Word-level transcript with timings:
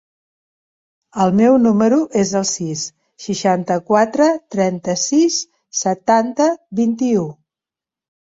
El 1.23 1.33
meu 1.39 1.57
número 1.65 1.97
es 2.21 2.31
el 2.39 2.47
sis, 2.51 2.85
seixanta-quatre, 3.25 4.27
trenta-sis, 4.55 5.37
setanta, 5.83 6.49
vint-i-u. 6.81 7.27